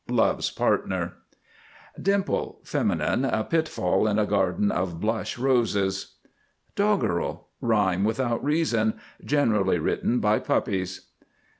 Love's 0.09 0.49
partner. 0.49 1.13
DIMPLE, 2.01 2.59
f. 2.65 2.73
A 2.75 3.47
pitfall 3.47 4.07
in 4.07 4.17
a 4.17 4.25
garden 4.25 4.71
of 4.71 4.99
Blush 4.99 5.37
Roses. 5.37 6.15
DOGGEREL. 6.75 7.47
Rhyme 7.61 8.03
without 8.03 8.43
reason, 8.43 8.95
generally 9.23 9.77
written 9.77 10.17
by 10.19 10.39
puppies. 10.39 11.11